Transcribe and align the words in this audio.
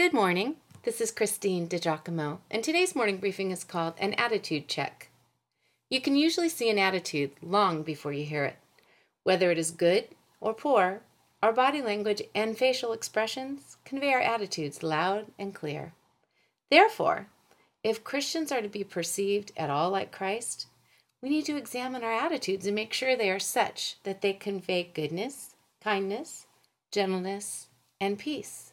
Good 0.00 0.14
morning. 0.14 0.56
This 0.84 0.98
is 1.02 1.10
Christine 1.10 1.68
DiGiacomo, 1.68 2.38
and 2.50 2.64
today's 2.64 2.96
morning 2.96 3.18
briefing 3.18 3.50
is 3.50 3.64
called 3.64 3.92
an 3.98 4.14
attitude 4.14 4.66
check. 4.66 5.10
You 5.90 6.00
can 6.00 6.16
usually 6.16 6.48
see 6.48 6.70
an 6.70 6.78
attitude 6.78 7.32
long 7.42 7.82
before 7.82 8.14
you 8.14 8.24
hear 8.24 8.46
it. 8.46 8.56
Whether 9.24 9.50
it 9.50 9.58
is 9.58 9.70
good 9.70 10.08
or 10.40 10.54
poor, 10.54 11.02
our 11.42 11.52
body 11.52 11.82
language 11.82 12.22
and 12.34 12.56
facial 12.56 12.94
expressions 12.94 13.76
convey 13.84 14.14
our 14.14 14.22
attitudes 14.22 14.82
loud 14.82 15.26
and 15.38 15.54
clear. 15.54 15.92
Therefore, 16.70 17.26
if 17.84 18.02
Christians 18.02 18.50
are 18.50 18.62
to 18.62 18.70
be 18.70 18.84
perceived 18.84 19.52
at 19.54 19.68
all 19.68 19.90
like 19.90 20.10
Christ, 20.10 20.66
we 21.20 21.28
need 21.28 21.44
to 21.44 21.58
examine 21.58 22.02
our 22.04 22.14
attitudes 22.14 22.64
and 22.64 22.74
make 22.74 22.94
sure 22.94 23.16
they 23.16 23.30
are 23.30 23.38
such 23.38 23.96
that 24.04 24.22
they 24.22 24.32
convey 24.32 24.82
goodness, 24.94 25.56
kindness, 25.84 26.46
gentleness, 26.90 27.66
and 28.00 28.18
peace. 28.18 28.69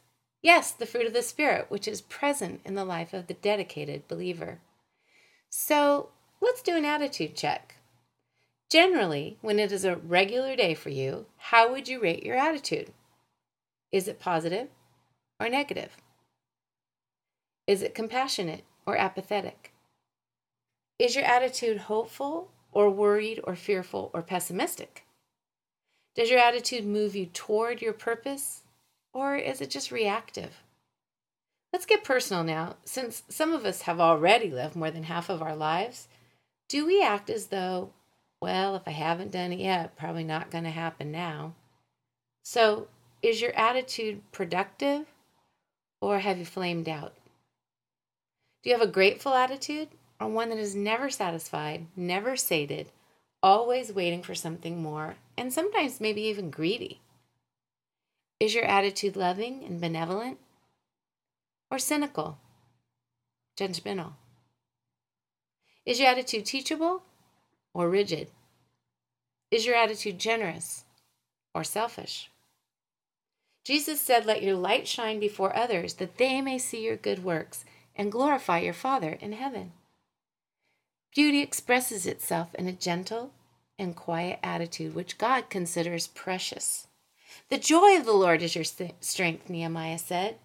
Yes, 0.48 0.72
the 0.72 0.86
fruit 0.86 1.06
of 1.06 1.12
the 1.12 1.24
Spirit, 1.24 1.66
which 1.68 1.90
is 1.90 2.00
present 2.00 2.62
in 2.64 2.76
the 2.76 2.86
life 2.86 3.14
of 3.14 3.28
the 3.28 3.34
dedicated 3.34 4.08
believer. 4.08 4.60
So 5.50 6.08
let's 6.40 6.62
do 6.62 6.78
an 6.78 6.86
attitude 6.86 7.36
check. 7.36 7.76
Generally, 8.72 9.40
when 9.42 9.60
it 9.60 9.74
is 9.74 9.84
a 9.84 9.98
regular 9.98 10.56
day 10.56 10.74
for 10.74 10.88
you, 10.88 11.26
how 11.36 11.70
would 11.70 11.90
you 11.90 12.02
rate 12.02 12.24
your 12.24 12.38
attitude? 12.38 12.94
Is 13.92 14.08
it 14.08 14.22
positive 14.22 14.70
or 15.38 15.50
negative? 15.50 15.98
Is 17.68 17.82
it 17.82 17.94
compassionate 17.94 18.64
or 18.86 18.96
apathetic? 18.96 19.74
Is 20.98 21.14
your 21.14 21.26
attitude 21.26 21.78
hopeful 21.78 22.52
or 22.72 22.90
worried 22.90 23.42
or 23.44 23.58
fearful 23.58 24.12
or 24.14 24.22
pessimistic? 24.22 25.04
Does 26.16 26.30
your 26.30 26.40
attitude 26.40 26.86
move 26.86 27.18
you 27.18 27.26
toward 27.26 27.82
your 27.82 27.92
purpose 27.92 28.62
or 29.18 29.36
is 29.36 29.62
it 29.62 29.72
just 29.72 29.92
reactive? 29.92 30.62
Let's 31.74 31.88
get 31.88 32.04
personal 32.04 32.44
now. 32.44 32.76
Since 32.86 33.24
some 33.30 33.52
of 33.52 33.66
us 33.66 33.82
have 33.82 34.00
already 34.00 34.52
lived 34.52 34.76
more 34.76 34.92
than 34.92 35.04
half 35.04 35.28
of 35.28 35.42
our 35.42 35.56
lives, 35.56 36.08
do 36.70 36.86
we 36.86 37.02
act 37.02 37.28
as 37.32 37.48
though, 37.48 37.90
well, 38.40 38.76
if 38.76 38.84
I 38.86 38.92
haven't 38.92 39.32
done 39.32 39.52
it 39.52 39.60
yet, 39.60 39.98
probably 39.98 40.24
not 40.24 40.52
going 40.52 40.66
to 40.66 40.70
happen 40.70 41.12
now? 41.12 41.56
So, 42.44 42.90
is 43.24 43.42
your 43.42 43.54
attitude 43.54 44.22
productive 44.32 45.08
or 46.00 46.20
have 46.20 46.38
you 46.38 46.46
flamed 46.46 46.88
out? 46.88 47.16
Do 48.62 48.70
you 48.70 48.78
have 48.78 48.88
a 48.88 48.92
grateful 48.92 49.34
attitude 49.34 49.88
or 50.22 50.28
one 50.28 50.50
that 50.50 50.60
is 50.60 50.76
never 50.76 51.10
satisfied, 51.10 51.88
never 51.96 52.36
sated, 52.36 52.92
always 53.42 53.92
waiting 53.92 54.22
for 54.22 54.36
something 54.36 54.80
more, 54.80 55.16
and 55.36 55.52
sometimes 55.52 56.00
maybe 56.00 56.22
even 56.22 56.52
greedy? 56.52 57.02
Is 58.40 58.54
your 58.54 58.66
attitude 58.66 59.16
loving 59.16 59.64
and 59.64 59.82
benevolent 59.82 60.38
or 61.72 61.80
cynical, 61.80 62.38
judgmental? 63.60 64.14
Is 65.86 66.00
your 66.00 66.10
attitude 66.10 66.46
teachable 66.46 67.02
or 67.74 67.90
rigid? 67.90 68.28
Is 69.50 69.66
your 69.66 69.76
attitude 69.76 70.20
generous 70.20 70.84
or 71.56 71.64
selfish? 71.64 72.30
Jesus 73.66 74.00
said, 74.00 74.26
Let 74.26 74.44
your 74.44 74.56
light 74.56 74.88
shine 74.88 75.20
before 75.20 75.56
others, 75.56 75.96
that 75.96 76.18
they 76.18 76.42
may 76.42 76.58
see 76.58 76.86
your 76.86 76.96
good 76.96 77.24
works 77.24 77.66
and 77.96 78.12
glorify 78.12 78.60
your 78.60 78.74
Father 78.74 79.18
in 79.20 79.34
heaven. 79.34 79.72
Beauty 81.16 81.42
expresses 81.42 82.06
itself 82.06 82.54
in 82.56 82.68
a 82.68 82.74
gentle 82.74 83.32
and 83.80 83.96
quiet 83.96 84.40
attitude 84.44 84.94
which 84.94 85.18
God 85.18 85.50
considers 85.50 86.08
precious. 86.08 86.87
The 87.50 87.58
joy 87.58 87.98
of 87.98 88.06
the 88.06 88.14
Lord 88.14 88.42
is 88.42 88.56
your 88.56 88.64
strength, 88.64 89.50
Nehemiah 89.50 89.98
said. 89.98 90.38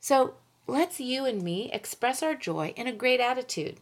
So 0.00 0.34
let's 0.66 1.00
you 1.00 1.24
and 1.24 1.42
me 1.42 1.70
express 1.72 2.22
our 2.22 2.34
joy 2.34 2.74
in 2.76 2.86
a 2.86 2.92
great 2.92 3.20
attitude. 3.20 3.78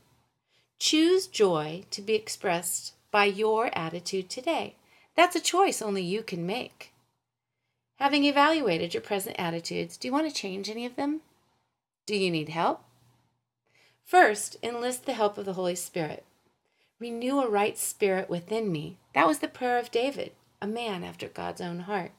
Choose 0.78 1.26
joy 1.26 1.84
to 1.90 2.02
be 2.02 2.14
expressed 2.14 2.94
by 3.10 3.26
your 3.26 3.70
attitude 3.76 4.30
today. 4.30 4.76
That's 5.14 5.36
a 5.36 5.40
choice 5.40 5.82
only 5.82 6.02
you 6.02 6.22
can 6.22 6.46
make. 6.46 6.92
Having 7.96 8.24
evaluated 8.24 8.94
your 8.94 9.02
present 9.02 9.36
attitudes, 9.38 9.96
do 9.96 10.08
you 10.08 10.12
want 10.12 10.28
to 10.28 10.34
change 10.34 10.68
any 10.68 10.86
of 10.86 10.96
them? 10.96 11.20
Do 12.06 12.16
you 12.16 12.30
need 12.30 12.48
help? 12.48 12.82
First, 14.04 14.56
enlist 14.62 15.06
the 15.06 15.12
help 15.12 15.38
of 15.38 15.44
the 15.44 15.52
Holy 15.52 15.76
Spirit. 15.76 16.24
Renew 16.98 17.40
a 17.40 17.48
right 17.48 17.78
spirit 17.78 18.28
within 18.28 18.72
me. 18.72 18.98
That 19.14 19.26
was 19.26 19.38
the 19.38 19.48
prayer 19.48 19.78
of 19.78 19.90
David, 19.90 20.32
a 20.60 20.66
man 20.66 21.04
after 21.04 21.28
God's 21.28 21.60
own 21.60 21.80
heart. 21.80 22.12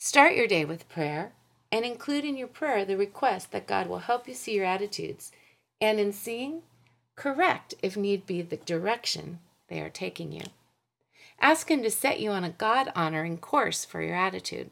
Start 0.00 0.36
your 0.36 0.46
day 0.46 0.64
with 0.64 0.88
prayer 0.88 1.32
and 1.72 1.84
include 1.84 2.24
in 2.24 2.36
your 2.36 2.46
prayer 2.46 2.84
the 2.84 2.96
request 2.96 3.50
that 3.50 3.66
God 3.66 3.88
will 3.88 3.98
help 3.98 4.28
you 4.28 4.34
see 4.34 4.54
your 4.54 4.64
attitudes 4.64 5.32
and, 5.80 5.98
in 5.98 6.12
seeing, 6.12 6.62
correct 7.16 7.74
if 7.82 7.96
need 7.96 8.24
be 8.24 8.40
the 8.40 8.58
direction 8.58 9.40
they 9.66 9.80
are 9.80 9.90
taking 9.90 10.30
you. 10.30 10.44
Ask 11.40 11.68
Him 11.68 11.82
to 11.82 11.90
set 11.90 12.20
you 12.20 12.30
on 12.30 12.44
a 12.44 12.50
God 12.50 12.92
honoring 12.94 13.38
course 13.38 13.84
for 13.84 14.00
your 14.00 14.14
attitude. 14.14 14.70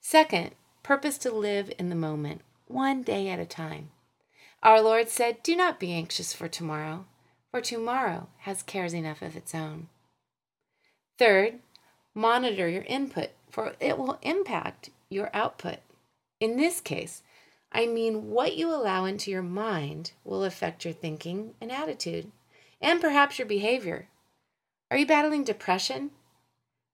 Second, 0.00 0.52
purpose 0.84 1.18
to 1.18 1.32
live 1.32 1.72
in 1.76 1.88
the 1.88 1.96
moment, 1.96 2.42
one 2.68 3.02
day 3.02 3.28
at 3.28 3.40
a 3.40 3.44
time. 3.44 3.90
Our 4.62 4.80
Lord 4.80 5.08
said, 5.08 5.42
Do 5.42 5.56
not 5.56 5.80
be 5.80 5.92
anxious 5.92 6.32
for 6.32 6.46
tomorrow, 6.46 7.06
for 7.50 7.60
tomorrow 7.60 8.28
has 8.38 8.62
cares 8.62 8.94
enough 8.94 9.20
of 9.20 9.36
its 9.36 9.52
own. 9.52 9.88
Third, 11.18 11.58
monitor 12.14 12.68
your 12.68 12.84
input, 12.84 13.30
for 13.52 13.74
it 13.78 13.98
will 13.98 14.18
impact 14.22 14.90
your 15.10 15.30
output. 15.34 15.78
In 16.40 16.56
this 16.56 16.80
case, 16.80 17.22
I 17.70 17.86
mean 17.86 18.30
what 18.30 18.56
you 18.56 18.74
allow 18.74 19.04
into 19.04 19.30
your 19.30 19.42
mind 19.42 20.12
will 20.24 20.42
affect 20.42 20.84
your 20.84 20.94
thinking 20.94 21.54
and 21.60 21.70
attitude, 21.70 22.32
and 22.80 23.00
perhaps 23.00 23.38
your 23.38 23.46
behavior. 23.46 24.08
Are 24.90 24.96
you 24.96 25.06
battling 25.06 25.44
depression? 25.44 26.10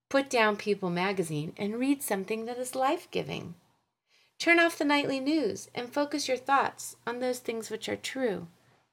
Put 0.08 0.28
down 0.28 0.56
People 0.56 0.90
magazine 0.90 1.52
and 1.56 1.78
read 1.78 2.02
something 2.02 2.44
that 2.46 2.58
is 2.58 2.74
life 2.74 3.08
giving. 3.10 3.54
Turn 4.38 4.58
off 4.58 4.78
the 4.78 4.84
nightly 4.84 5.20
news 5.20 5.68
and 5.74 5.92
focus 5.92 6.28
your 6.28 6.36
thoughts 6.36 6.96
on 7.06 7.20
those 7.20 7.38
things 7.38 7.70
which 7.70 7.88
are 7.88 7.96
true, 7.96 8.48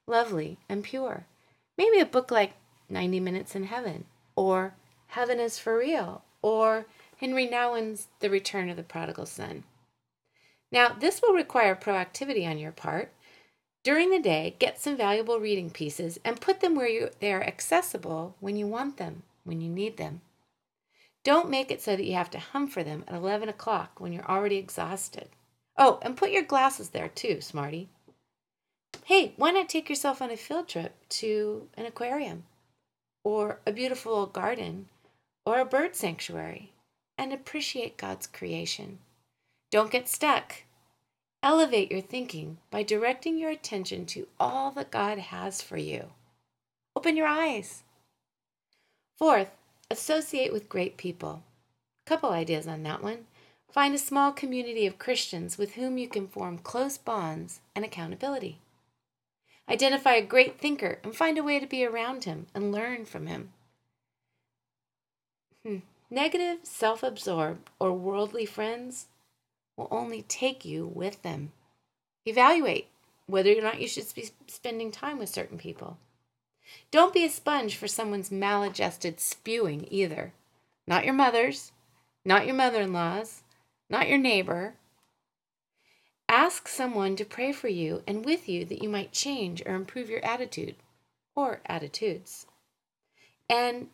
lovely, 0.06 0.58
and 0.68 0.84
pure. 0.84 1.26
Maybe 1.76 2.00
a 2.00 2.06
book 2.06 2.30
like 2.30 2.54
90 2.88 3.20
Minutes 3.20 3.54
in 3.54 3.64
Heaven, 3.64 4.04
or 4.34 4.74
Heaven 5.08 5.40
is 5.40 5.58
for 5.58 5.78
Real, 5.78 6.22
or 6.42 6.86
Henri 7.18 7.46
Nouwen's 7.46 8.08
The 8.20 8.28
Return 8.28 8.68
of 8.68 8.76
the 8.76 8.82
Prodigal 8.82 9.24
Son. 9.24 9.64
Now, 10.70 10.90
this 10.90 11.22
will 11.22 11.32
require 11.32 11.74
proactivity 11.74 12.46
on 12.46 12.58
your 12.58 12.72
part. 12.72 13.12
During 13.82 14.10
the 14.10 14.20
day, 14.20 14.56
get 14.58 14.80
some 14.80 14.98
valuable 14.98 15.40
reading 15.40 15.70
pieces 15.70 16.18
and 16.24 16.40
put 16.40 16.60
them 16.60 16.74
where 16.74 16.88
you, 16.88 17.08
they 17.20 17.32
are 17.32 17.42
accessible 17.42 18.34
when 18.40 18.56
you 18.56 18.66
want 18.66 18.98
them, 18.98 19.22
when 19.44 19.62
you 19.62 19.70
need 19.70 19.96
them. 19.96 20.20
Don't 21.24 21.48
make 21.48 21.70
it 21.70 21.80
so 21.80 21.96
that 21.96 22.04
you 22.04 22.12
have 22.12 22.30
to 22.30 22.38
hum 22.38 22.68
for 22.68 22.84
them 22.84 23.02
at 23.08 23.14
11 23.14 23.48
o'clock 23.48 23.98
when 23.98 24.12
you're 24.12 24.30
already 24.30 24.56
exhausted. 24.56 25.30
Oh, 25.78 25.98
and 26.02 26.16
put 26.16 26.30
your 26.30 26.42
glasses 26.42 26.90
there 26.90 27.08
too, 27.08 27.40
smarty. 27.40 27.88
Hey, 29.04 29.32
why 29.36 29.52
not 29.52 29.70
take 29.70 29.88
yourself 29.88 30.20
on 30.20 30.30
a 30.30 30.36
field 30.36 30.68
trip 30.68 30.94
to 31.08 31.68
an 31.78 31.86
aquarium 31.86 32.44
or 33.24 33.60
a 33.66 33.72
beautiful 33.72 34.26
garden 34.26 34.88
or 35.46 35.60
a 35.60 35.64
bird 35.64 35.96
sanctuary 35.96 36.72
and 37.18 37.32
appreciate 37.32 37.96
God's 37.96 38.26
creation? 38.26 38.98
Don't 39.70 39.90
get 39.90 40.08
stuck. 40.08 40.62
Elevate 41.42 41.90
your 41.90 42.00
thinking 42.00 42.58
by 42.70 42.82
directing 42.82 43.38
your 43.38 43.50
attention 43.50 44.06
to 44.06 44.28
all 44.38 44.70
that 44.72 44.90
God 44.90 45.18
has 45.18 45.62
for 45.62 45.76
you. 45.76 46.10
Open 46.94 47.16
your 47.16 47.26
eyes. 47.26 47.82
Fourth, 49.18 49.50
Associate 49.88 50.52
with 50.52 50.68
great 50.68 50.96
people. 50.96 51.44
Couple 52.06 52.30
ideas 52.30 52.66
on 52.66 52.82
that 52.82 53.04
one. 53.04 53.26
Find 53.70 53.94
a 53.94 53.98
small 53.98 54.32
community 54.32 54.84
of 54.84 54.98
Christians 54.98 55.58
with 55.58 55.74
whom 55.74 55.96
you 55.96 56.08
can 56.08 56.26
form 56.26 56.58
close 56.58 56.98
bonds 56.98 57.60
and 57.74 57.84
accountability. 57.84 58.58
Identify 59.68 60.14
a 60.14 60.26
great 60.26 60.58
thinker 60.58 60.98
and 61.04 61.14
find 61.14 61.38
a 61.38 61.42
way 61.44 61.60
to 61.60 61.66
be 61.66 61.84
around 61.84 62.24
him 62.24 62.46
and 62.52 62.72
learn 62.72 63.04
from 63.04 63.28
him. 63.28 63.52
Negative, 66.10 66.58
self 66.62 67.02
absorbed, 67.02 67.70
or 67.80 67.92
worldly 67.92 68.46
friends 68.46 69.06
will 69.76 69.88
only 69.90 70.22
take 70.22 70.64
you 70.64 70.86
with 70.86 71.22
them. 71.22 71.52
Evaluate 72.24 72.88
whether 73.26 73.56
or 73.56 73.62
not 73.62 73.80
you 73.80 73.88
should 73.88 74.06
be 74.14 74.30
spending 74.46 74.90
time 74.90 75.18
with 75.18 75.28
certain 75.28 75.58
people. 75.58 75.98
Don't 76.90 77.14
be 77.14 77.24
a 77.24 77.30
sponge 77.30 77.76
for 77.76 77.88
someone's 77.88 78.30
maladjusted 78.30 79.20
spewing 79.20 79.86
either. 79.90 80.32
Not 80.86 81.04
your 81.04 81.14
mother's, 81.14 81.72
not 82.24 82.46
your 82.46 82.54
mother 82.54 82.82
in 82.82 82.92
law's, 82.92 83.42
not 83.88 84.08
your 84.08 84.18
neighbor. 84.18 84.74
Ask 86.28 86.66
someone 86.66 87.14
to 87.16 87.24
pray 87.24 87.52
for 87.52 87.68
you 87.68 88.02
and 88.06 88.24
with 88.24 88.48
you 88.48 88.64
that 88.64 88.82
you 88.82 88.88
might 88.88 89.12
change 89.12 89.62
or 89.64 89.74
improve 89.74 90.10
your 90.10 90.24
attitude 90.24 90.76
or 91.36 91.60
attitudes. 91.66 92.46
And 93.48 93.88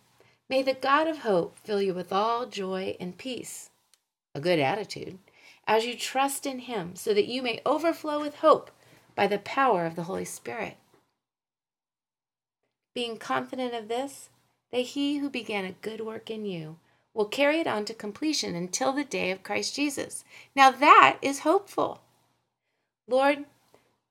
may 0.49 0.63
the 0.63 0.75
God 0.75 1.07
of 1.09 1.19
hope 1.19 1.57
fill 1.59 1.81
you 1.81 1.95
with 1.95 2.13
all 2.13 2.47
joy 2.47 2.97
and 3.01 3.17
peace, 3.17 3.71
a 4.35 4.41
good 4.41 4.59
attitude, 4.59 5.19
as 5.67 5.85
you 5.85 5.97
trust 5.97 6.47
in 6.47 6.61
Him, 6.61 6.97
so 6.97 7.15
that 7.15 7.27
you 7.27 7.43
may 7.43 7.61
overflow 7.65 8.21
with 8.21 8.37
hope 8.37 8.71
by 9.15 9.27
the 9.27 9.39
power 9.39 9.87
of 9.87 9.97
the 9.97 10.05
Holy 10.05 10.25
Spirit. 10.25 10.77
Being 12.95 13.17
confident 13.17 13.75
of 13.75 13.89
this, 13.89 14.29
that 14.71 14.79
He 14.79 15.19
who 15.19 15.31
began 15.31 15.65
a 15.65 15.73
good 15.73 16.01
work 16.01 16.31
in 16.31 16.45
you 16.45 16.77
will 17.15 17.27
carry 17.27 17.59
it 17.59 17.67
on 17.67 17.85
to 17.85 17.95
completion 17.95 18.55
until 18.55 18.93
the 18.93 19.05
day 19.05 19.31
of 19.31 19.43
Christ 19.43 19.75
Jesus. 19.75 20.25
Now 20.57 20.71
that 20.71 21.19
is 21.23 21.41
hopeful. 21.41 22.01
Lord, 23.07 23.45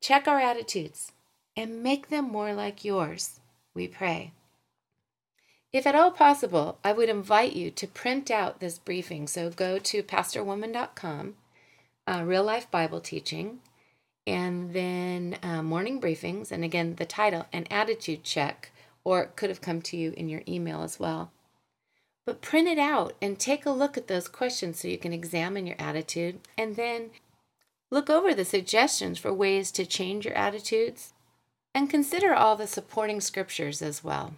check 0.01 0.27
our 0.27 0.39
attitudes 0.39 1.11
and 1.55 1.83
make 1.83 2.09
them 2.09 2.25
more 2.25 2.53
like 2.53 2.85
yours, 2.85 3.39
we 3.73 3.87
pray. 3.87 4.33
If 5.73 5.87
at 5.87 5.95
all 5.95 6.11
possible, 6.11 6.77
I 6.83 6.91
would 6.91 7.07
invite 7.07 7.53
you 7.53 7.71
to 7.71 7.87
print 7.87 8.29
out 8.29 8.59
this 8.59 8.77
briefing. 8.77 9.27
So 9.27 9.49
go 9.49 9.79
to 9.79 10.03
pastorwoman.com, 10.03 11.35
uh, 12.07 12.23
real 12.25 12.43
life 12.43 12.69
Bible 12.69 12.99
teaching, 12.99 13.59
and 14.27 14.73
then 14.73 15.37
uh, 15.41 15.63
morning 15.63 16.01
briefings. 16.01 16.51
And 16.51 16.65
again, 16.65 16.95
the 16.95 17.05
title, 17.05 17.45
an 17.53 17.67
attitude 17.71 18.23
check, 18.23 18.71
or 19.05 19.21
it 19.23 19.35
could 19.37 19.49
have 19.49 19.61
come 19.61 19.81
to 19.83 19.97
you 19.97 20.13
in 20.17 20.27
your 20.27 20.41
email 20.47 20.83
as 20.83 20.99
well. 20.99 21.31
But 22.25 22.41
print 22.41 22.67
it 22.67 22.77
out 22.77 23.13
and 23.21 23.39
take 23.39 23.65
a 23.65 23.71
look 23.71 23.97
at 23.97 24.07
those 24.07 24.27
questions 24.27 24.79
so 24.79 24.87
you 24.87 24.97
can 24.97 25.13
examine 25.13 25.65
your 25.65 25.77
attitude 25.79 26.39
and 26.57 26.75
then 26.75 27.11
look 27.89 28.09
over 28.09 28.33
the 28.33 28.45
suggestions 28.45 29.17
for 29.17 29.33
ways 29.33 29.71
to 29.71 29.85
change 29.85 30.25
your 30.25 30.35
attitudes 30.35 31.13
and 31.73 31.89
consider 31.89 32.33
all 32.33 32.55
the 32.55 32.67
supporting 32.67 33.21
scriptures 33.21 33.81
as 33.81 34.03
well. 34.03 34.33